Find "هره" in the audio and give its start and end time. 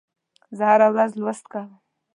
0.71-0.87